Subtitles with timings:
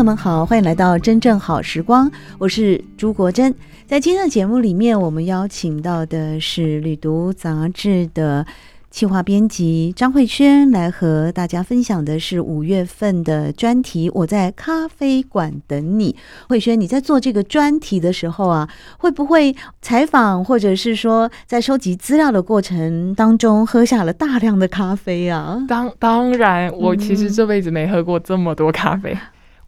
[0.00, 3.54] 友们好，欢迎来到真正好时光，我是朱国珍。
[3.86, 8.46] 在今天的节目里面，我们邀请到的是《旅读》杂志的
[8.90, 14.10] 企划编辑张慧轩，来和大家分享的是五月份的专题。
[14.14, 16.16] 我在咖啡馆等你，
[16.48, 25.62] 慧轩，你在做这个专题的时候啊，会不会采访，或者是说在收集资料的过程当中，喝下了大量的咖啡啊？
[25.68, 29.14] 当当然，我其实这辈子没喝过这么多咖啡。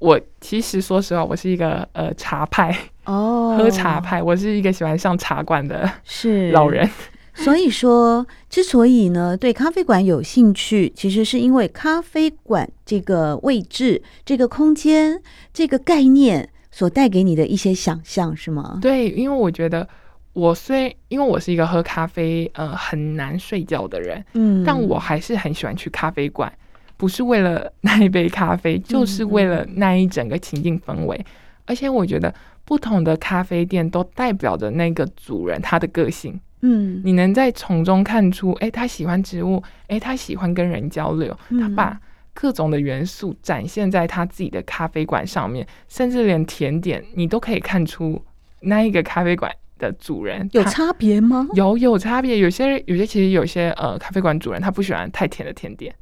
[0.03, 4.20] 我其实说实话，我是一个呃茶派哦，喝茶派。
[4.20, 6.91] 我是一个喜欢上茶馆的是老人，
[7.34, 15.22] 所以说，之所以呢对咖啡馆有兴趣，其实是因为咖啡馆这个位置、这个空间、
[15.55, 18.81] 这个概念所带给你的一些想象，是吗？
[18.83, 19.89] 对，因为我觉得
[20.33, 26.53] 我虽因为我是一个喝咖啡呃很难睡觉的人，嗯，但我还是很喜欢去咖啡馆。
[27.03, 31.27] 不是为了那一杯咖啡，就是为了那一整个情境氛围。
[31.66, 32.32] 而且我觉得，
[32.65, 36.41] 不同的咖啡店都代表着那个主人他的个性。
[36.60, 42.00] 嗯，你能在从中看出，哎，他喜欢植物，哎，他喜欢跟人交流，他把
[42.32, 48.25] 各种的元素展现在他自己的咖啡馆上面，甚至连甜点，你都可以看出
[48.60, 51.48] 那一个咖啡馆的主人有差别吗？
[51.54, 55.93] 有有差别，有些有些其实有些呃咖啡馆主人他不喜欢太甜的甜点。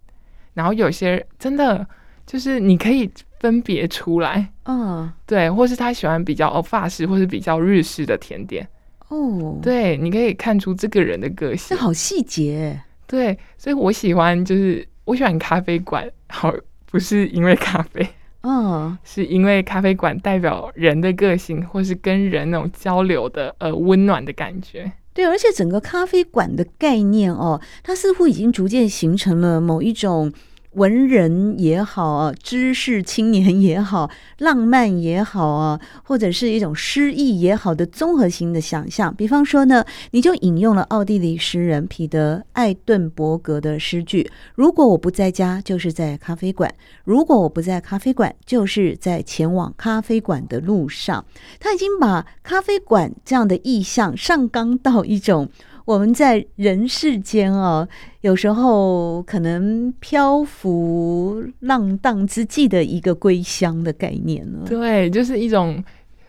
[0.55, 1.87] 然后有些真的
[2.27, 8.69] 就是你可以分别出来，嗯，对，或是他喜欢比较哦法式或是比较日式的甜点，
[9.09, 16.53] 哦，对，你可以看出这个人的个性，这好细节，对，所以我喜欢就是我喜欢咖啡馆， 好，
[16.87, 18.06] 不是因为咖啡，
[18.43, 24.91] 嗯， 是因为咖啡馆代表人的个性，或是跟人那种交流的呃温暖的感觉。
[25.12, 30.32] 对，而且整个咖啡馆的概念哦，它似乎已经逐渐形成了某一种。
[30.72, 34.08] 文人也好啊，知识青年也好，
[34.38, 39.12] 浪漫也好啊，或者是一种诗意也好的综合性的想象。
[39.12, 46.70] 比方说呢，你就引用了奥地利诗人彼得·艾顿伯格的诗句：“如果我不在家，就是在咖啡馆；
[47.02, 51.25] 如果我不在咖啡馆，就是在前往咖啡馆的路上。”
[51.58, 55.48] 他已经把咖啡馆这样的意象上纲到一种。
[55.90, 57.88] 我们在人世间啊，
[58.20, 64.60] 有时候可能漂浮浪荡之际的一个归乡的概念呢。
[64.68, 65.82] 对，就是一种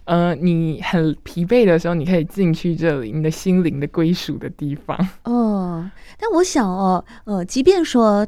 [0.06, 4.98] 呃，你很疲惫的时候，你可以进去这里，你的心灵的归属的地方。
[5.26, 8.26] 哦，但我想哦，呃，即便说。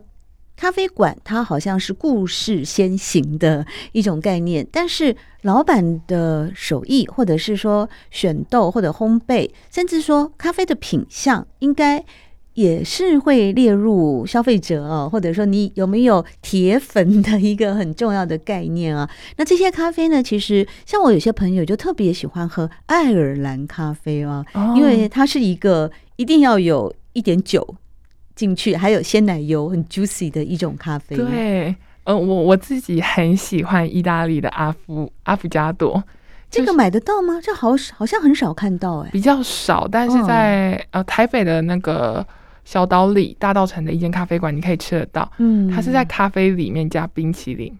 [0.63, 12.01] 咖啡馆它好像是故事先行的一种概念，但是老板的手艺，或者是说选豆或者烘焙，甚至说咖啡的品相，应该
[12.53, 19.09] 也是会列入消费者哦，或者说你有没有铁粉的一个很重要的概念啊。
[19.35, 24.45] 那这些咖啡呢，其实像我有些朋友就特别喜欢喝爱尔兰咖啡啊，
[24.77, 27.75] 因为它是一个一定要有一点酒。
[28.35, 31.15] 进去还有鲜奶油，很 juicy 的一种咖啡。
[31.15, 36.03] 对，呃，我我自己很喜欢意大利的阿夫阿夫加朵，
[36.49, 37.39] 这个买得到吗？
[37.41, 39.87] 这好好像很少看到哎、欸，比较少。
[39.87, 42.25] 但是在、哦、呃台北的那个
[42.65, 45.31] 小岛里大道城的一间咖啡馆，你可以吃得到。
[45.37, 47.71] 嗯，它是在咖啡里面加冰淇淋，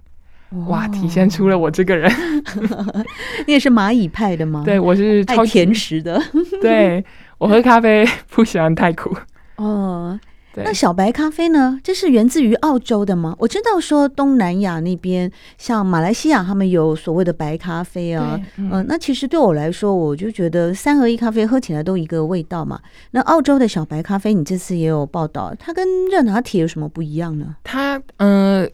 [0.49, 2.11] 哦、哇，体现出了我这个人。
[3.47, 4.61] 你也是蚂蚁派的吗？
[4.63, 6.21] 对，我是超甜食的。
[6.61, 7.03] 对，
[7.37, 9.15] 我喝咖啡不喜欢太苦。
[9.57, 10.19] 哦。
[10.55, 11.79] 那小白咖啡呢？
[11.83, 13.35] 这是源自于澳洲的吗？
[13.39, 18.39] 我知道说东南亚那边，像马来西亚，他们有所谓的白咖啡啊。
[18.57, 22.79] 嗯、呃，那其实对我来说，我就觉得三合一咖啡喝起来都一个味道嘛。
[23.11, 27.55] 那澳洲的小白咖啡，你这次也有报道，它跟热拿铁有什么不一样呢？
[27.63, 28.67] 它，呃，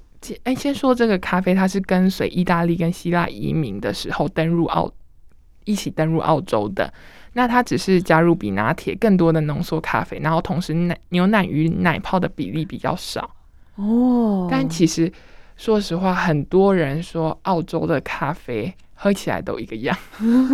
[0.44, 4.92] 哎，先说这个咖啡，它是跟随意大利跟希腊移民的时候登入澳，
[5.64, 6.92] 一起登入澳洲的。
[7.40, 13.30] 那它只是加入比拿铁更多的浓缩咖啡，然后同时奶牛奶与奶泡的比例比较少
[13.76, 14.46] 哦。
[14.52, 15.10] 但其实
[15.56, 19.98] 说实话，很多人说澳洲的咖啡喝起来都一个样，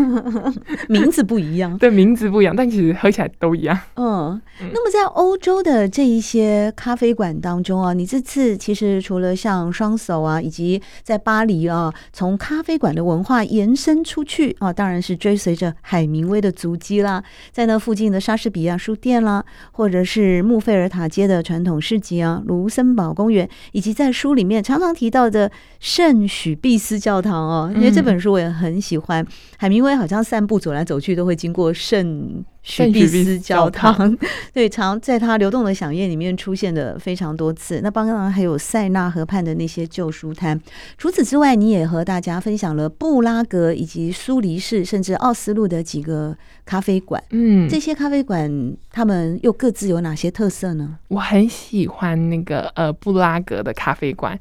[0.88, 1.75] 名字不一样。
[1.80, 3.75] 对，名字不一样，但其实喝起来都一样。
[3.95, 4.39] 嗯，
[4.71, 28.35] 那么在欧洲的这一些咖啡馆当中啊，你这次其实除了像双手啊，以及在巴黎啊，从咖啡馆的文化延伸出去啊，当然是追随着海明威的足迹啦，在那附近的莎士比亚书店啦，或者是穆菲尔塔街的传统市集啊，卢森堡公园，以及在书里面常常提到的圣许必斯教堂哦，因为这本书。
[28.36, 29.26] 我也很喜欢
[29.58, 34.18] 海明威，好像散步走来走去都会经过圣许必斯教堂，教堂
[34.54, 37.80] 对，常在他流动的响宴里面出现的非常多次。
[37.82, 40.60] 那当然还有塞纳河畔的那些旧书摊。
[40.98, 46.36] 除此之外，你也和大家分享了布拉格以及苏黎世，甚至奥斯陆的几个
[46.66, 47.24] 咖啡馆。
[47.30, 50.98] 嗯，这些咖啡馆他们又各自有哪些特色呢？
[51.08, 54.38] 我很喜欢那个呃布拉格的咖啡馆，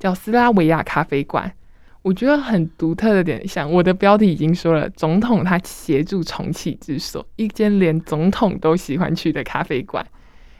[0.00, 1.52] 叫斯拉维亚咖啡馆。
[2.06, 10.06] 我觉得很独特的点，像我的标题已经说了，总统他协助重启之所，一间连总统都喜欢去的咖啡馆。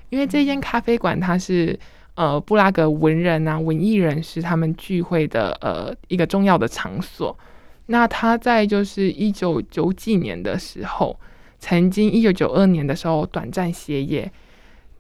[0.09, 1.79] 因为这间咖啡馆它是
[2.17, 7.39] 呃布拉格文人啊、文艺人士他们聚会的呃一个重要的场所。
[7.87, 11.17] 那他在就是一九九几年的时候，
[11.61, 14.29] 曾经一九九二年的时候短暂歇业，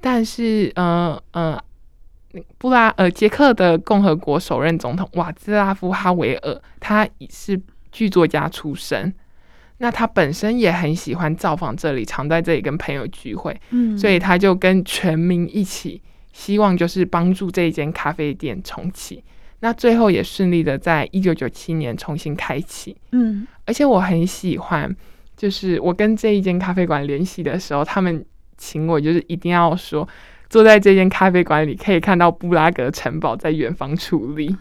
[0.00, 1.60] 但是呃呃。
[2.58, 7.60] 布拉呃，捷克的共和国首任总统瓦兹拉夫哈维尔，他也是
[7.92, 9.12] 剧作家出身。
[9.78, 13.54] 那他本身也很喜欢造访这里，常在这里跟朋友聚会。
[13.70, 16.00] 嗯，所以他就跟全民一起，
[16.32, 19.22] 希望就是帮助这一间咖啡店重启。
[19.60, 22.96] 那最后也顺利的在一九九七年重新开启。
[23.12, 24.94] 嗯，而且我很喜欢，
[25.36, 28.24] 就是我跟这一间咖啡馆联系的时候，他们
[28.56, 30.08] 请我就是一定要说。
[30.48, 34.56] 坐在这间咖啡馆里，可以看到布拉格城堡在远方矗立。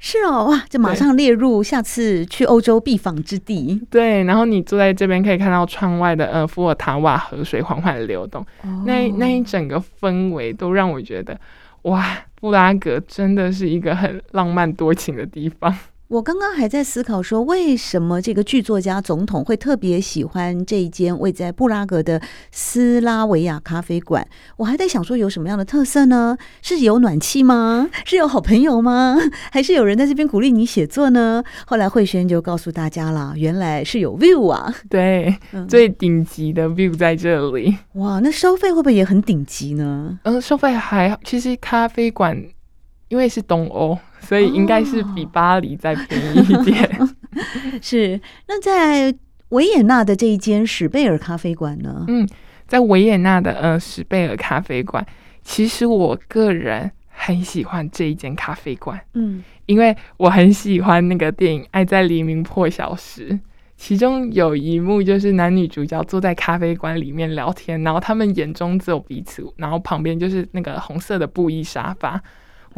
[0.00, 3.84] 是哦，哇，就马上列入下次去欧洲必访之地。
[3.90, 11.36] 对，然后你坐在这边，可以看到窗外的呃伏尔塔瓦河水缓缓流动，哦、那那一整个氛围都让我觉得，
[11.82, 15.76] 哇，布拉格真的是一个很浪漫多情的地方。
[16.08, 22.18] 我刚刚还在思考说，为什么这个剧作家总统会特别喜欢这一间位在布拉格的
[22.50, 24.26] 斯拉维亚咖啡馆？
[24.56, 26.38] 我还在想说，有什么样的特色呢？
[26.62, 27.90] 是有暖气吗？
[28.06, 29.18] 是有好朋友吗？
[29.52, 31.44] 还是有人在这边鼓励你写作呢？
[31.66, 37.76] 后来慧轩就告诉大家了，原来是有 view 啊，对，嗯、最顶级的 view 在这里。
[37.96, 40.18] 哇，那收费会不会也很顶级呢？
[40.22, 42.42] 嗯，收费还好，其实咖啡馆
[43.08, 43.98] 因为是东欧。
[44.20, 46.84] 所以应该是比巴黎再便宜一点。
[46.98, 47.08] 哦、
[47.80, 49.14] 是，那在
[49.50, 52.04] 维也纳的这一间史贝尔咖啡馆呢？
[52.08, 52.28] 嗯，
[52.66, 55.06] 在维也纳的呃史贝尔咖啡馆，
[55.42, 59.00] 其实我个人很喜欢这一间咖啡馆。
[59.14, 63.30] 嗯，因为我很喜欢那个电影《爱在黎明破晓时》，
[63.76, 72.20] 其中有一幕就是男女主角坐在咖啡馆里面聊天，然后他们眼中只有彼此，然后旁边就是那个红色的布艺沙发。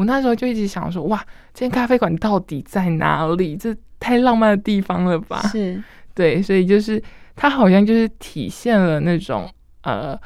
[0.01, 3.55] 我那时候就一直想说，哇，这间咖啡馆到底在哪里？
[3.55, 5.43] 这太浪漫的地方了吧？
[5.49, 5.83] 是，
[6.17, 7.03] 对，所以就是
[7.37, 9.47] 它好像就是体现了那种
[9.83, 10.19] 呃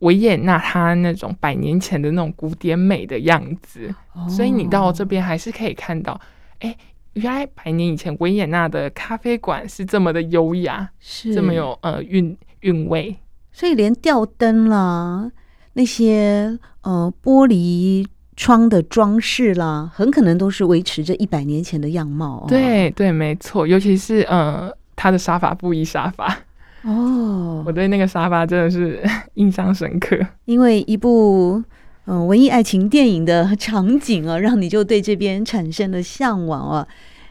[0.00, 3.94] 维也纳它那种百年前的那种古典美的样子。
[4.14, 6.20] 哦、所以你到这边还是可以看到，
[6.58, 6.76] 哎，
[7.12, 13.16] 原来百年以前维也纳的咖啡馆是这么的优雅，是这么有呃韵韵味。
[13.52, 15.30] 所以连吊灯啦，
[15.74, 18.04] 那些呃玻璃。
[18.36, 22.44] 窗的装饰啦，很可能都是维持着一百年前的样貌。
[22.48, 26.36] 对对，没错，尤其是呃，他的沙发布艺沙发
[26.82, 29.02] 哦，我对那个沙发真的是
[29.34, 30.18] 印象深刻。
[30.44, 31.62] 因为一部
[32.06, 36.86] 嗯、呃、文艺爱情电影的场景啊，让你就对这边产生了向往啊。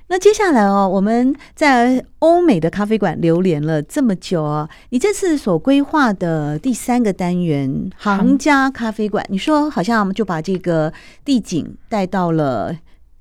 [0.08, 10.94] 那接下来哦，我们在欧美的咖啡馆流连了这么久啊，你这次所规划的第三个单元——行家咖啡馆，你说好像就把这个
[11.26, 12.78] 地景带到了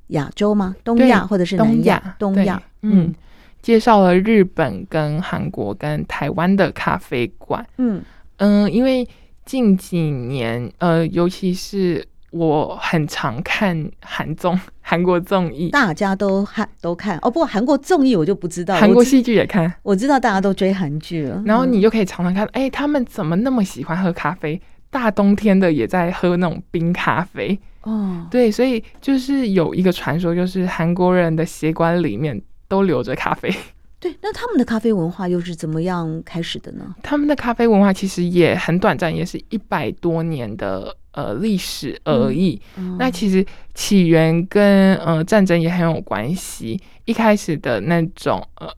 [0.09, 0.77] 亚洲吗？
[0.85, 2.17] 东亚或者是南亚？
[2.19, 3.15] 东亚，嗯，
[3.63, 7.65] 介绍了日本、跟韩国、跟台湾的咖啡馆。
[7.79, 8.03] 嗯
[8.37, 9.09] 嗯，因为
[9.47, 12.07] 近几年，呃，尤其是。
[12.33, 17.31] 我很常看韩综， 韩国综艺，大家都看都看哦。
[17.31, 19.93] 不过韩国综艺我就不知道，韩国戏剧也看我。
[19.93, 24.61] 我知道大家都追韩剧了，然后你就可以常常看，哎、嗯欸，他们怎么那么喜欢喝咖啡？
[24.91, 28.27] 大冬天的也在喝那种冰咖啡哦。
[28.31, 33.55] 对，所以就是有一个传说，就是韩国人的血管里面都留着咖啡。
[34.01, 36.95] 对，那他们的咖啡文化又是怎么样开始的呢？
[37.03, 40.97] 他们的咖啡文化其实也很短暂，也是一百多年的。
[41.13, 42.61] 呃历史而已。
[42.77, 46.81] 嗯、那其实起源跟呃战争也很有关系。
[47.05, 48.69] 一开始的那种呃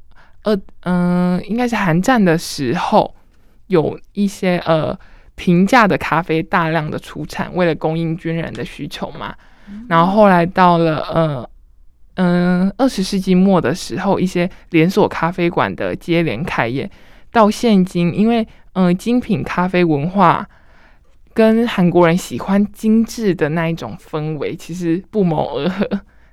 [0.43, 3.15] 呃嗯、呃，应该是韩战的时候，
[3.67, 4.97] 有一些呃
[5.35, 9.35] 平价的咖啡大量的出产，为了供应军人的需求嘛。
[9.69, 11.51] 嗯、然后后来到了呃
[12.17, 16.91] 嗯二十世纪末的时候，一些连锁咖啡馆的接连开业。
[17.31, 20.49] 到现今，因为嗯、呃，精品咖啡文化
[21.35, 25.87] 跟韩国人喜欢精致的那一种氛围，其实不谋而合。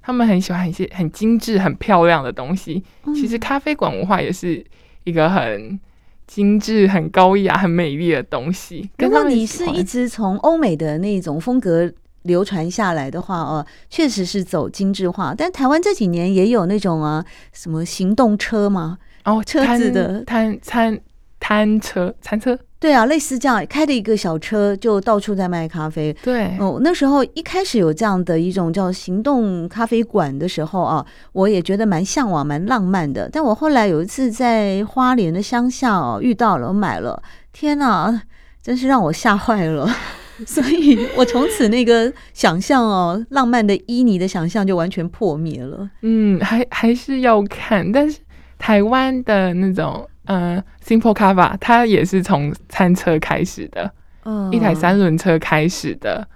[0.03, 2.84] 他们很喜欢一些很精致、很漂亮的东西。
[3.05, 4.63] 嗯、其实咖啡馆文化也是
[5.03, 5.79] 一个很
[6.27, 8.89] 精致、很高雅、很美丽的东西。
[9.00, 11.91] 如果你是一直从欧美的那种风格
[12.24, 15.36] 流传下来的话，哦，确实是走精致化。
[15.36, 18.98] 但台湾这几年也有那种啊，什么行动车嘛？
[19.25, 21.00] 哦，车子的摊餐
[21.41, 26.15] 摊车餐车，对啊，类似这样开的一个小车，就到处在卖咖啡。
[26.24, 33.27] 对，哦，那时候一开始有这样的一种叫行动咖啡馆的时候啊，我也觉得蛮向往、蛮浪漫的。
[33.33, 37.21] 但我后来有一次在花莲的乡下哦遇到了，我买了，
[37.51, 38.21] 天哪，
[38.62, 39.89] 真是让我吓坏了。
[40.45, 45.89] 所以我从此那个想象哦，浪漫的伊尼的想象就完全破灭了。
[46.03, 48.19] 嗯，还还是要看，但是。
[48.63, 53.92] 台湾的那种，呃，Simple Kava，它也是从餐车开始的，
[54.24, 56.28] 嗯，一台三轮车开始的，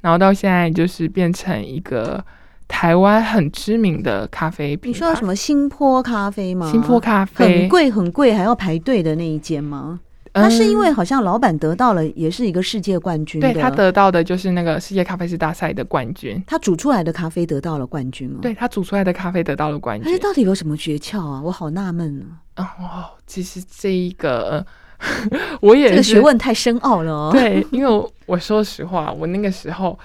[0.00, 2.24] 然后到现在就是变成一个
[2.68, 4.94] 台湾很知名的咖啡品牌。
[4.94, 6.70] 你说什么新坡咖啡吗？
[6.70, 10.00] 新坡咖啡很贵很贵，还要排队的那一间吗？
[10.42, 13.40] 他是因为好像老板得到了，也是一个世界冠军。
[13.40, 16.42] 对，他得到的就是那个世界咖啡师大赛的冠军。
[16.44, 18.38] 他煮出来的咖啡得到了冠军哦。
[18.42, 20.12] 对，他煮出来的咖啡得到了冠军。
[20.12, 21.40] 他到底有什么诀窍啊？
[21.40, 22.26] 我好纳闷呢。
[22.56, 22.66] 哦，
[23.26, 24.66] 其实这一个
[25.62, 27.30] 我也这个学问太深奥了哦。
[27.32, 29.96] 对，因为我，我说实话，我那个时候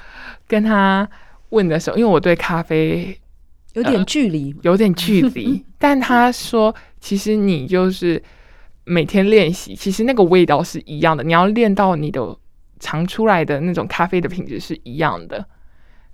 [0.48, 1.10] 跟他
[1.50, 3.20] 问的时候，因为我对咖啡
[3.74, 5.66] 有点距离，有点距离。
[5.80, 8.22] 但他说，其实你就是。
[8.90, 11.24] 每天练习，其实那个味道是一样的。
[11.24, 12.36] 你要练到你的
[12.80, 15.46] 尝出来的那种咖啡的品质是一样的。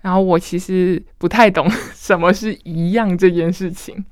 [0.02, 4.04] 然后我其实不太懂 什么是一样这件事情。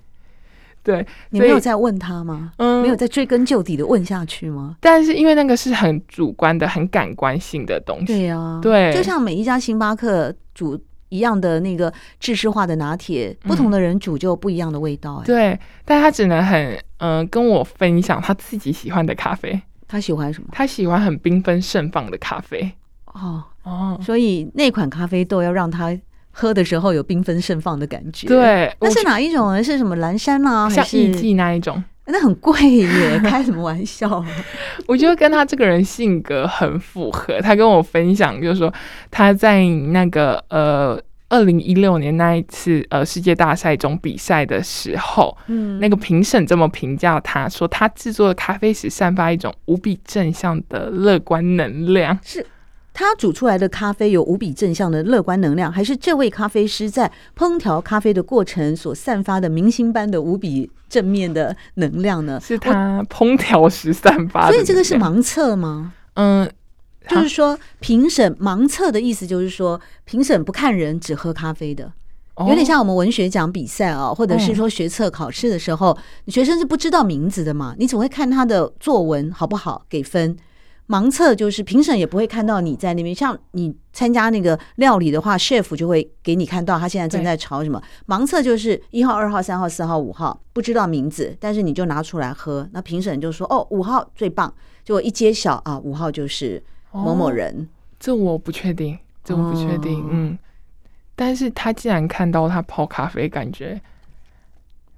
[0.82, 2.52] 对，你没有在问他吗？
[2.56, 4.76] 嗯，没有在追根究底的问下去吗？
[4.80, 8.06] 但是因为那个是很主观的、很感官性的东西。
[8.06, 10.80] 对呀、啊，对，就像每一家星巴克煮。
[11.10, 15.18] 一样的那个制式化的拿铁，不同的人煮就不一样的味道。
[15.18, 19.60] 哎，对，但他只能很嗯、呃、跟我分享他自己喜欢的咖啡。
[19.86, 20.48] 他喜欢什么？
[20.52, 22.72] 他喜欢很缤纷盛放的咖啡。
[23.12, 25.96] 哦哦，所以那款咖啡豆要让他
[26.30, 28.26] 喝的时候有缤纷盛放的感觉。
[28.26, 29.62] 对，那是哪一种呢？
[29.62, 30.68] 是什么蓝山啊？
[30.68, 31.82] 像艺妓那一种？
[32.06, 34.22] 那很贵耶， 开什么玩笑？
[34.86, 37.40] 我觉得跟他这个人性格很符合。
[37.40, 38.72] 他跟我分享，就是说
[39.10, 52.18] 他在那个呃二零一六年那一次呃世界大赛中比赛的时候，嗯，那个评审这么评价他，说他制作的咖啡时散发一种无比正向的乐观能量。
[52.22, 52.46] 是。
[52.96, 62.38] 他煮出来的咖啡有无比正向的乐观能量，还是这位咖啡师在烹调咖啡的过程所散发的明星般的无比正面的能量呢？
[62.40, 64.52] 是他烹调时散发的。
[64.52, 65.92] 所以这个是盲测吗？
[66.14, 66.48] 嗯，
[67.08, 71.92] 就是说评审盲测的意思，就是说评审不看人，只喝咖啡的，
[72.38, 75.96] 有点像我们文学奖比赛啊，或者是说学测考试的时候，
[76.28, 80.36] 学生是不知道名字的嘛，你只会看他的作文好不好给分。
[80.86, 87.82] 盲测就是评审也不会看到你在那边，像你参加那个料理的话，chef 就会给你看到他现在正在炒什么。
[88.06, 94.52] 盲测就是一号、二号、三号、四号、五号，不知道名字，但是你就拿出来喝，那评审就说：“哦，五号最棒。”
[94.84, 96.62] 结果一揭晓啊，五号就是
[96.94, 97.52] 某某人。
[97.52, 97.66] 哦，
[97.98, 100.00] 这我不确定，这我不确定。
[100.00, 100.38] 哦，嗯，
[101.16, 103.80] 但是他既然看到他泡咖啡，感觉。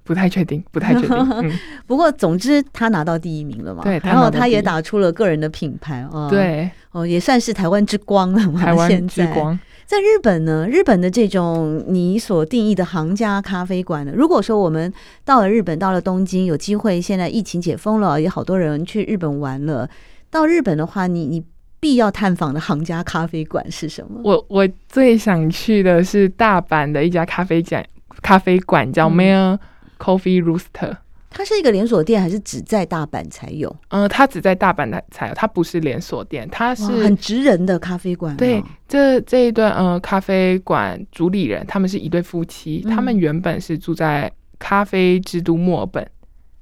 [0.03, 1.17] 不太确定，不太确定。
[1.43, 1.51] 嗯、
[1.85, 3.83] 不过，总之他拿到第一名了嘛。
[3.83, 6.29] 对，然后他也打出了个人的品牌哦。
[6.29, 8.61] 对，哦，也算是台湾之光了嘛。
[8.61, 9.59] 台湾之光。
[9.85, 14.93] 在日本呢，日本的这种你所定义的行家咖啡馆呢，如果说我们
[15.25, 19.89] 到了日本，到了东京，有机会，现在疫情解封了，也好多人去日本玩了。
[20.29, 21.43] 到日本的话，你你
[21.87, 24.19] 必要探访的行家咖啡馆是什么？
[24.25, 27.85] 我我最想去的是大阪的一家咖啡馆，
[28.21, 29.59] 咖啡馆叫 Mayor、嗯。
[29.97, 30.97] Coffee Rooster，
[31.29, 33.73] 它是一个连锁店还是只在大阪才有？
[33.87, 38.35] 嗯，它只在大阪才有，它不是连锁店，它是很直人的咖啡馆。
[38.35, 44.29] 对，这这一段呃咖啡馆主理人，他们是一对夫妻，嗯、他们原本是住在
[44.59, 46.05] 咖啡之都墨尔本。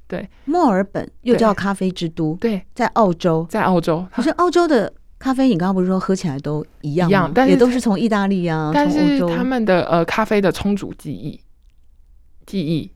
[0.08, 2.38] 对，墨尔本又叫咖啡之都。
[2.40, 4.94] 对，在澳洲，在澳洲，可是澳洲的。
[5.26, 7.10] 咖啡，你刚刚不是说喝起来都一样吗？
[7.10, 11.40] 一样，但是也都是从意大利啊，但是从欧洲他们的呃咖啡的冲煮技艺，
[12.46, 12.92] 技艺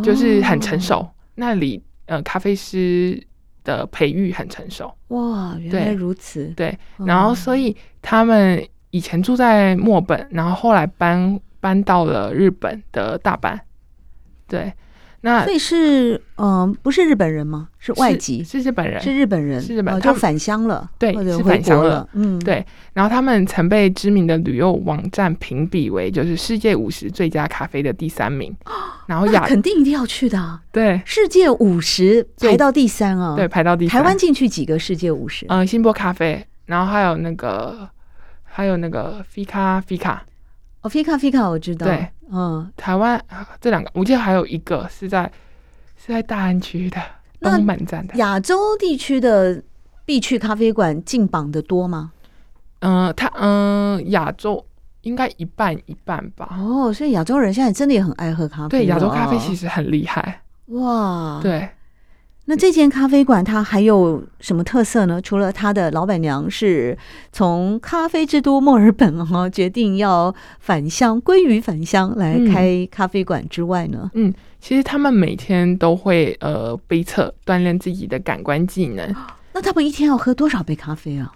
[0.00, 1.00] 就是很成熟。
[1.00, 3.20] 哦、那里呃咖啡师
[3.64, 4.94] 的培育很成熟。
[5.08, 6.44] 哇，原来如此。
[6.54, 13.58] 对，对嗯、然后所以他们以前住在墨本，然后后来搬搬到了日本的大阪。
[14.46, 14.72] 对。
[15.24, 17.68] 那所以是嗯、呃，不是日本人吗？
[17.78, 22.64] 是外籍，是，是日本人，是日本人，是日本就返乡了，对，是返乡了，嗯，对。
[22.92, 28.54] 然后他们曾被知名的旅游网站评比为就是世界五十最佳咖啡的第三名。
[29.06, 34.00] 然后亚肯定一定要去的、啊，对，世界五十排到第三啊，对，排到第三。
[34.00, 35.46] 台湾进去几个世界五十？
[35.48, 37.88] 嗯，新波咖啡，然后还有那个，
[38.42, 40.18] 还有那个 Fika Fika，
[40.82, 43.24] 哦，Fika Fika 我知道，对，嗯，台湾
[43.60, 45.30] 这两个，我记得还有一个是在。
[46.04, 47.00] 是在大安区的
[47.38, 48.16] 东门站的。
[48.16, 49.62] 亚洲地区的
[50.04, 52.10] 必去咖啡馆进榜的多吗？
[52.80, 54.66] 嗯、呃，他嗯，亚洲
[55.02, 56.58] 应该一半一半吧。
[56.58, 58.70] 哦，所以亚洲人现在真的也很爱喝咖啡。
[58.70, 60.42] 对，亚洲咖啡其实很厉害。
[60.66, 61.68] 哇，对。
[62.46, 65.20] 那这间咖啡馆它还有什么特色呢？
[65.22, 66.96] 除了它的老板娘是
[67.32, 74.10] 从咖啡之都墨尔本哈 决定要返乡归于返乡来开咖啡馆之外呢？
[74.14, 74.28] 嗯。
[74.28, 79.12] 嗯其实他们每天都会呃杯测锻炼自己的感官技能。
[79.52, 81.32] 那他们一天要喝多少杯咖啡啊？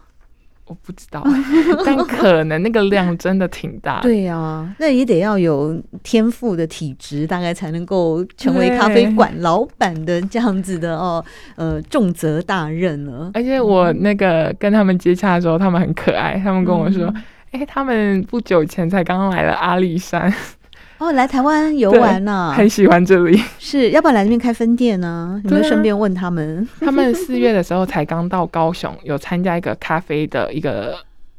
[0.67, 1.23] 我不知道，
[1.87, 4.03] 但可能那个量真的挺大的。
[4.03, 13.31] 对呀、啊，那也得要有天赋的体质，大概才能够成为咖啡馆老板的这样子的哦，呃，重责大任了。
[13.35, 17.07] 而且我那个跟他们接洽的时候，他们很可爱，他们跟我说
[17.53, 20.33] ：“哎、嗯欸，他们不久前才刚来了阿里山。”
[20.99, 23.41] 哦，来台湾游玩呢、啊，很喜欢这里。
[23.59, 25.41] 是要不要来这边开分店呢？
[25.45, 26.67] 有没有顺便问他们？
[26.80, 30.97] 他们四月的时候才刚到高雄，有参加一个咖啡的一个，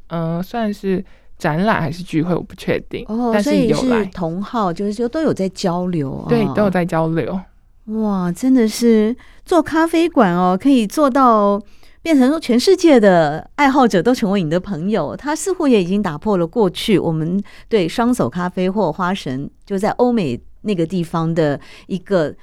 [0.08, 1.04] 嗯、呃，算是
[1.38, 3.04] 展览还是聚会，我不确定。
[3.08, 7.40] 哦，但是有来，所以是同好，就是说都有在交流、哦，对，都有在交流。
[7.86, 11.60] 哇，真的是做咖啡馆哦，可以做到。
[12.08, 22.34] 变成说，全世界的爱好者都成为你的朋友，他似乎也已经打破了过去我们对双手咖啡或花神就在欧美那个地方的一个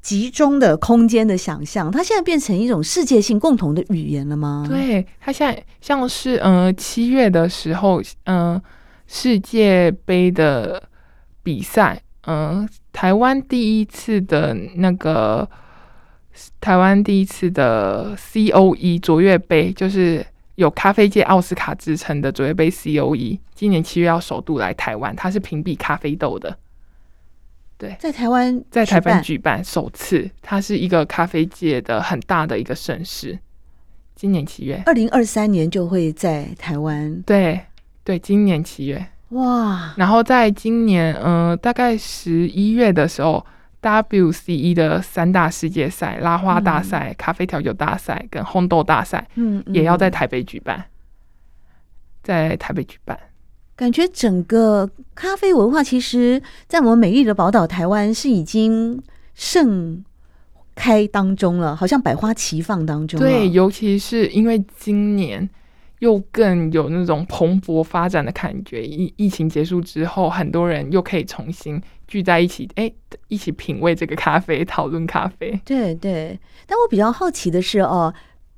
[0.00, 1.92] 集中的空间的想象。
[1.92, 4.66] 他现在变成一种世界性共同的语言了吗？
[4.68, 8.60] 对，他现在像是嗯、七月的时候，嗯、
[9.06, 10.82] 世界杯的
[11.44, 15.48] 比赛，嗯、台湾第一次的那个。
[16.60, 26.56] 台湾第一次的 COE 卓越杯，就是有咖啡界奥斯卡之称的卓越杯 COE，今年七月要首度来台湾，它是评比咖啡豆的。
[27.76, 33.38] 对，在台湾，在台湾举办首次，它是一个咖啡界的很大的一个盛事。
[34.14, 37.20] 今年七月，二零二三年就会在台湾。
[37.22, 37.60] 对
[38.04, 39.94] 对，今年七月，哇！
[39.96, 43.44] 然后在今年，嗯、呃，大概十一月的时候。
[43.82, 50.84] WCE 的三大世界赛——拉花大赛、嗯、咖啡调酒大赛跟烘豆大赛，嗯，也要在台北举办，
[52.22, 53.18] 在台北举办。
[53.74, 59.02] 感觉整个咖啡文化，其实，在我们美丽的宝岛台湾是已经
[59.34, 60.04] 盛
[60.76, 63.18] 开当中了，好像百花齐放当中。
[63.18, 65.50] 对，尤其是因为今年。
[66.02, 68.84] 又更有那种蓬勃发展的感觉。
[68.84, 72.92] 疫疫情结束之后，很多人又可以重新聚在一起，哎，
[73.28, 75.60] 一起品味这个咖啡，讨论咖啡。
[75.64, 76.36] 对对，
[76.66, 78.12] 但我比较好奇的是，哦，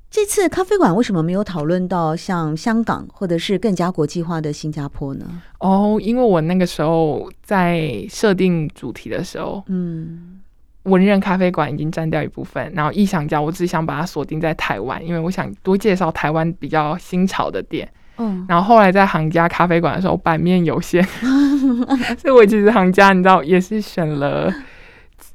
[0.09, 5.43] 这次咖啡馆为什么没有讨论到像香港或者是更加国际化的新加坡呢？
[5.59, 10.41] 哦，因为我那个时候在设定主题的时候，嗯。
[10.85, 17.87] 文人咖啡馆已经占掉一部分，然后异想家，我只想把它锁定在台湾，因为我想多介绍台湾比较新潮的店。
[18.17, 21.03] 嗯，然后后来在行家咖啡馆的时候，版面有限，
[22.17, 24.49] 所以我其实行家你知道也是选了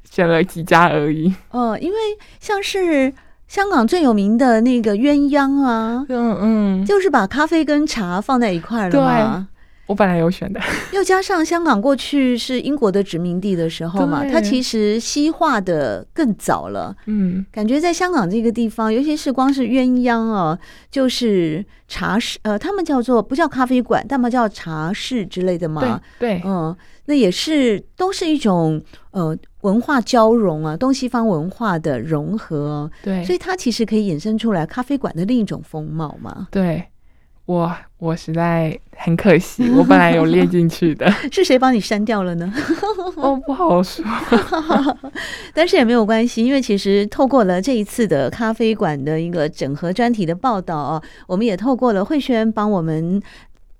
[0.08, 1.34] 选了几家而已。
[1.50, 1.96] 哦，因为
[2.38, 3.12] 像是
[3.46, 9.48] 香港最有名的那个鸳鸯啊，嗯嗯，就是把咖啡跟茶放在一块了嘛。
[9.90, 10.60] 我本来有选的，
[10.94, 16.94] 又加上香港过去是英国的殖民地的时候嘛，它其实西化的更早了。
[17.06, 20.56] 嗯，感觉在香港这个地方，尤其是光是鸳鸯啊，
[20.92, 26.00] 就是茶室，呃，他们叫做不叫咖啡馆，但嘛叫茶室之类的嘛。
[26.20, 26.76] 对，对嗯，
[27.06, 32.88] 那也是都是一种呃文化交融啊，东西方文化的融合。
[33.02, 36.46] 对，所以它其实可以衍生出来咖啡馆的另一种风貌嘛。
[36.52, 36.86] 对。
[37.50, 42.52] 我我实在很可惜， 我本来有列进去的， 是谁帮你删掉了呢？
[43.18, 44.04] 哦，不好说，
[45.52, 53.20] 但是也没有关系，因为其实透过了这一次的咖啡馆的一个整合专题的报道啊，我们也透过了慧轩帮我们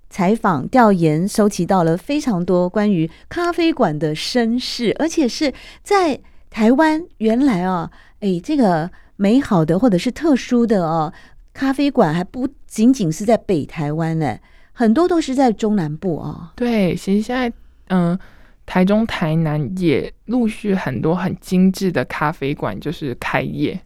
[0.09, 11.13] 采访、调研、收集到了非常多关于咖啡馆的身世，而且是在台湾原来啊，诶，这个美好的或者是特殊的哦。
[11.53, 14.37] 咖啡馆还不仅仅是在北台湾呢，
[14.71, 16.49] 很多都是在中南部哦。
[16.55, 17.51] 对，其实现在
[17.89, 18.17] 嗯、
[18.65, 23.79] 台中、台南也陆续很多很精致的咖啡馆就是开业。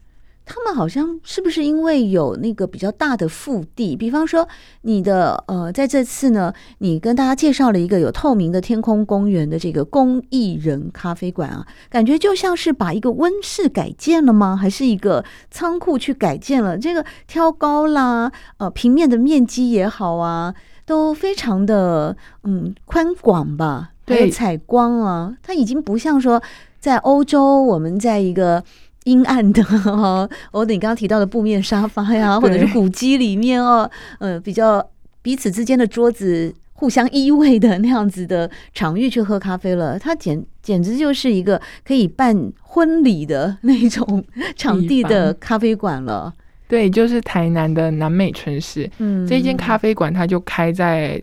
[0.46, 3.96] 他们好像是不是因为有那个比较大的腹地？
[3.96, 4.48] 比方说，
[4.82, 14.56] 你的呃，在这次呢，你跟大家介绍了一个有透明的天空公园的这个工艺人咖啡馆啊，感觉就像是把一个温室改建了吗？
[14.56, 16.78] 还是一个仓库去改建了？
[16.78, 20.54] 这个挑高啦，呃，平面的面积也好啊，
[20.86, 23.94] 都非常的嗯宽广吧？
[24.06, 26.40] 对，采光啊，它已经不像说
[26.80, 28.64] 在欧洲，我们在一个。
[29.06, 33.90] 阴暗的哈，或 者你刚刚提到的布面沙发呀， 或者是古迹里面哦，
[34.20, 34.86] 呃，比较
[35.22, 44.24] 彼此之间的桌子互相依偎的那样子的场域去喝咖啡了，它简简直就是一个可以办婚礼的那种
[44.56, 46.34] 场地的咖啡馆了。
[46.68, 51.22] 对，就是台南的南美春市，嗯，这间咖啡馆它就开在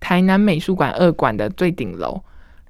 [0.00, 2.20] 台南美术馆二馆的最顶楼，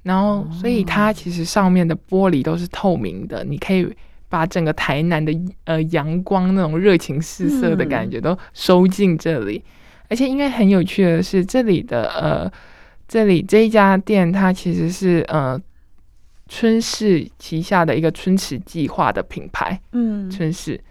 [0.03, 3.91] 然后所以它其实上面的玻璃都是透明的，你可以。
[4.33, 5.31] 把整个台南的
[5.65, 9.71] 呃阳光那种热情四射的感觉都收进这里，嗯、
[10.09, 12.51] 而且应该很有趣的是，这里的呃
[13.07, 15.61] 这里这一家店它其实是呃
[16.49, 20.83] 春市旗下的一个春池计划的品牌，嗯，春市，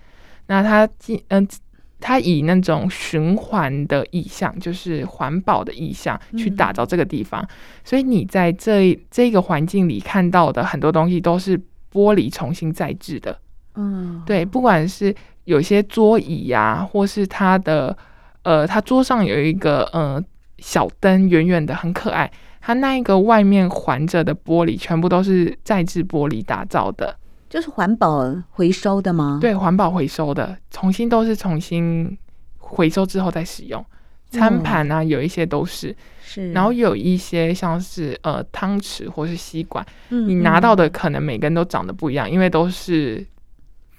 [0.46, 1.58] 那它进嗯、呃、
[2.00, 7.50] 它以那种循环的意象，就是环保的意象去打造这个地方，嗯、
[7.84, 11.60] 所以你在这这个环境里看到的很多东西都是。
[11.92, 13.38] 玻璃重新再制的，
[13.76, 17.96] 嗯，对，不管是有些桌椅呀、啊，或是它的，
[18.44, 20.24] 呃，它桌上有一个呃
[20.60, 22.32] 小灯，远远的很可爱。
[22.62, 27.16] 它那一个外面环着的玻璃，全部都是再制玻璃打造的，
[27.50, 29.40] 就是环保回收的吗？
[29.42, 32.18] 对，环保回收的，重新都是重新
[32.58, 33.84] 回收之后再使用。
[34.30, 35.96] 餐盘啊，有一些都是。
[36.34, 43.26] 是，然后有一些像是呃汤匙或是吸管，嗯，你拿到的可能每个人都长得不一样，嗯，因为都是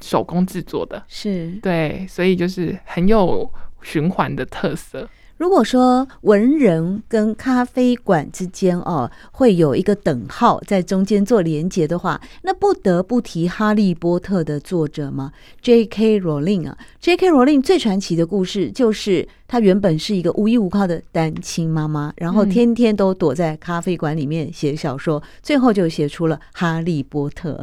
[0.00, 1.50] 手工制作的，是。
[1.62, 5.06] 对，所以就是很有循环的特色。
[5.42, 16.20] 如果说文人跟咖啡馆之间哦，会有一个等号在中间做连接的话，那不得不提《哈利波特》的作者吗？J.K.
[16.20, 17.28] 罗琳啊，J.K.
[17.28, 27.54] 罗琳最传奇的故事就是他原本是一个无依无靠的单亲妈妈，然后天天都躲在咖啡馆里面写小说，最后就写出了《哈利波特》。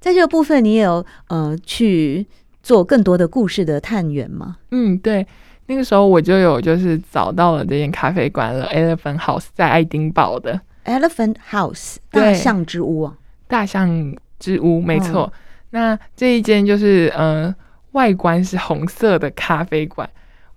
[0.00, 2.26] 在这个部分，你也有呃去
[2.62, 4.56] 做更多的故事的探源吗？
[4.70, 5.26] 嗯，对。
[5.66, 13.14] 那个时候我就有就是找到了这间咖啡馆了，Elephant House 在爱丁堡的 Elephant House 大象之屋啊，
[13.48, 15.22] 大象之屋没错。
[15.22, 15.32] 哦、
[15.70, 17.52] 那这一间就是呃
[17.92, 20.08] 外观是红色的咖啡馆，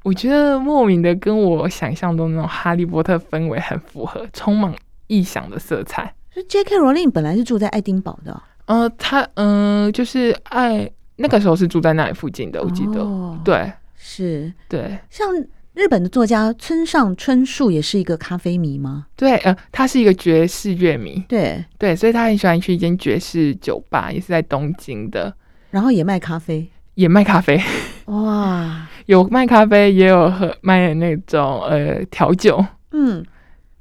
[0.03, 4.73] 我觉得莫名的跟我想象中那种哈利波特氛围很符合，充满
[5.07, 6.13] 异想的色彩。
[6.47, 6.77] J.K.
[6.77, 13.71] 罗琳本来是住在爱丁堡的、哦，呃，他嗯、呃、就是爱那个时候是住在那里附近的，我记得、哦、对。
[14.01, 15.27] 是对，像
[15.73, 19.07] 日本的作家村上春树也是一个咖啡迷吗？
[19.17, 25.33] 对，呃，他是一个爵士乐迷，对对，所以他很喜欢去一间爵士酒吧，也是在东京的，
[25.71, 27.61] 然后也卖咖啡，也卖咖啡，
[28.05, 33.21] 哇， 有卖咖啡，也有喝卖那种呃调酒，嗯，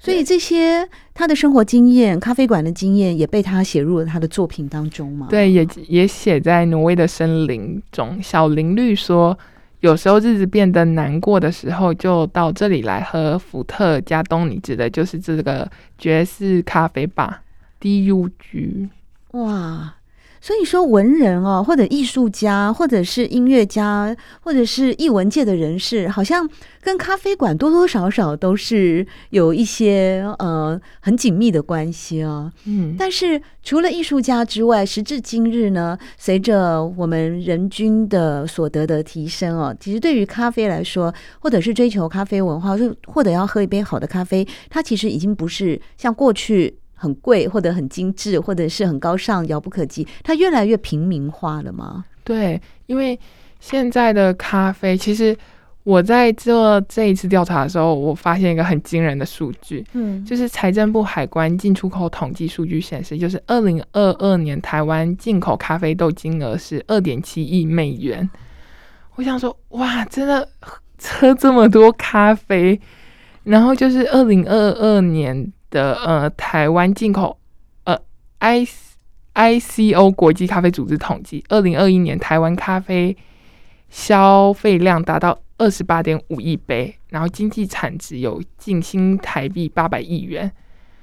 [0.01, 5.29] 所以这些他的生活经验、咖啡馆的经验也被他写入了他的作品当中嘛？
[5.31, 8.21] 对，也也写在挪威的森林中。
[8.21, 9.39] 小林绿说。
[9.81, 17.43] 有时候日子变得难过的时候，就到这里来喝伏特加东尼，指的就是这个爵士咖啡吧
[17.81, 18.89] ，DUG。
[19.33, 19.95] 哇！
[20.41, 26.49] 所以说，文人哦，或者艺术家，或者是音乐家，或者是艺文界的人士，好像
[26.81, 32.53] 跟咖啡馆多多少少都是有一些呃很紧密的关系哦。
[32.67, 46.79] 嗯，但是除了艺术家之外，时至今日呢，随着我们人均的所得的提升哦，其实对于咖啡来说，或者是追求咖啡文化，就或者要喝一杯好的咖啡，它其实已经不是像过去。
[46.99, 52.05] 很贵，或者很精致，或者是很高尚、遥不可及，它越来越平民化了吗？
[52.25, 53.19] 对，因为
[53.61, 55.35] 现在的咖啡，其实
[55.85, 68.29] 我在做这一次调查的时候，我发现一个很惊人的数据，嗯，就是财政部海关进出口统计数据显示，就是二零二二年台湾进口咖啡豆金额是二点七亿美元。
[69.15, 70.47] 我想说，哇，真的
[71.01, 72.79] 喝这么多咖啡，
[73.45, 77.39] 然后就是二零二二年的呃台湾进口
[77.85, 77.99] 呃
[78.39, 78.67] I
[79.33, 83.17] I C O 国际咖啡组织统计，二零二一年台湾咖啡
[83.89, 85.39] 消费量达到。
[85.61, 90.49] 二十八点五亿杯，然后经济产值有近新台币八百亿元，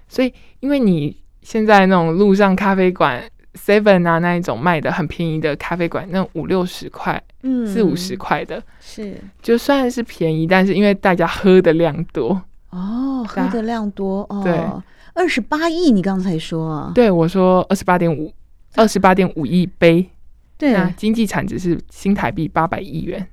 [0.07, 3.21] 所以因为你现在那种路上咖啡馆
[3.55, 12.41] Seven 啊那一种卖的很便宜的咖啡馆，那五六十块，嗯，四五十块的，是就算是便宜，但是因为大家喝的量多
[12.75, 14.53] 哦，喝的量多哦，对，
[15.13, 18.33] 二十八亿，你刚才说啊，对我说二十八点五，
[18.75, 20.09] 二十八点五亿杯，
[20.57, 23.25] 对，啊经济产值是新台币八百亿元。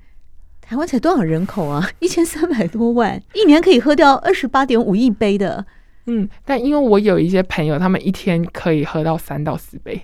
[0.61, 1.87] 台湾才多少人口啊？
[1.99, 5.67] 一千三百多万，一年可以喝掉二十八点五亿杯的。
[6.07, 10.01] 嗯，但因为我有一些朋友，他们一天可以喝到三到四杯。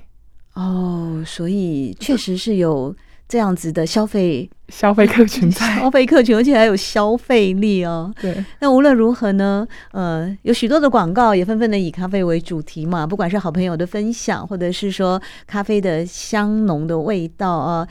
[0.54, 2.94] 哦，所以确实是有
[3.28, 8.12] 这样子的消费消费客群在， 消费客群，而且还有消费力哦。
[8.20, 8.44] 对。
[8.60, 17.86] 那无论如何呢，呃，有许多的广告也纷纷的以咖啡为主题嘛，不管是好朋友的分享，或者是说咖啡的香浓的味道啊。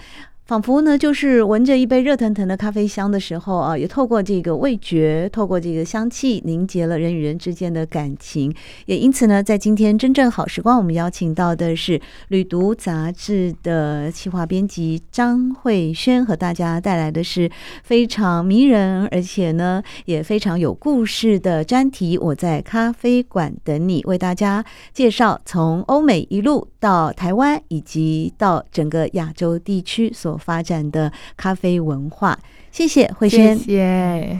[0.47, 8.55] 仿佛呢，就是闻着一杯热腾腾的咖啡香的时候啊，也透过这个味觉，透过这个香气，凝结了人与人之间的感情。
[8.85, 17.51] 也因此呢，在今天真正好时光，我们邀请到的是《旅读》杂志的企划编辑张慧轩，和大家带来的是
[17.83, 22.17] 非常迷人，而且呢也非常有故事的专题。
[22.17, 30.36] 我在咖啡馆等你，为大家介绍从欧美一路到台湾，以及到整个亚洲地区所。
[30.37, 32.37] 发展的咖啡文化，
[32.71, 34.39] 谢谢慧轩，谢谢。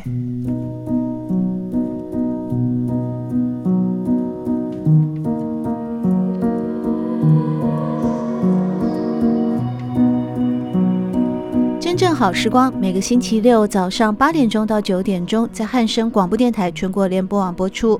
[11.80, 18.00] 真正好时光，每个星期六早上八点钟到九点钟，在汉声广播电台全国联播网播出。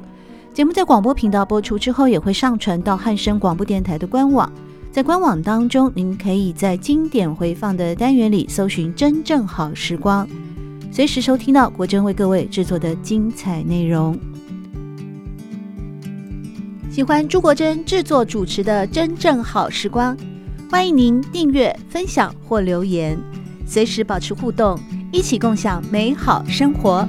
[0.54, 4.52] 节目在广播频道播出之后，也会上传到汉声广播电台的官网。
[4.98, 10.28] 在官网当中，您可以在经典回放的单元里搜寻“真正好时光”，
[10.92, 14.18] 随时收听到国珍为各位制作的精彩内容。
[16.90, 20.18] 喜欢朱国珍制作主持的《真正好时光》，
[20.68, 23.16] 欢迎您订阅、分享或留言，
[23.68, 24.80] 随时保持互动，
[25.12, 27.08] 一起共享美好生活。